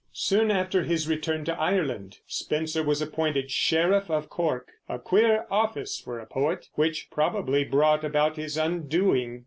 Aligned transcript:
Soon 0.13 0.49
after 0.49 0.81
his 0.81 1.07
return 1.07 1.45
to 1.45 1.53
Ireland, 1.59 2.21
Spenser 2.25 2.81
was 2.81 3.03
appointed 3.03 3.51
Sheriff 3.51 4.09
of 4.09 4.29
Cork, 4.31 4.69
a 4.89 4.97
queer 4.97 5.45
office 5.51 5.99
for 5.99 6.17
a 6.19 6.25
poet, 6.25 6.69
which 6.73 7.11
probably 7.11 7.63
brought 7.63 8.03
about 8.03 8.35
his 8.35 8.57
undoing. 8.57 9.39